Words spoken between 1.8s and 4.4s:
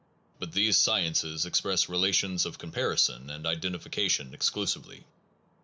relations of comparison and identification